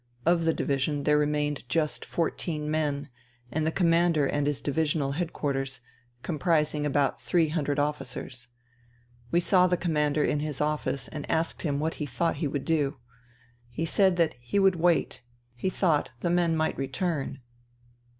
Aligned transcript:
Of 0.25 0.45
the 0.45 0.53
division 0.55 1.03
there 1.03 1.19
remained 1.19 1.69
just 1.69 2.05
fourteen 2.05 2.71
men, 2.71 3.07
the 3.51 3.71
Commander 3.71 4.25
and 4.25 4.47
his 4.47 4.59
divisional 4.59 5.11
headquarters, 5.11 5.79
comprising 6.23 6.87
about 6.87 7.21
three 7.21 7.49
hundred 7.49 7.77
officers. 7.77 8.47
We 9.29 9.39
saw 9.39 9.67
the 9.67 9.77
Commander 9.77 10.23
in 10.23 10.39
his 10.39 10.59
office 10.59 11.07
and 11.07 11.29
asked 11.29 11.61
him 11.61 11.79
what 11.79 11.93
he 12.01 12.07
thought 12.07 12.37
he 12.37 12.47
would 12.47 12.65
do. 12.65 12.97
He 13.69 13.85
said 13.85 14.15
that 14.15 14.33
he 14.39 14.57
would 14.57 14.77
wait; 14.77 15.21
he 15.55 15.69
thought 15.69 16.09
the 16.21 16.31
men 16.31 16.55
might 16.57 16.79
return. 16.79 17.41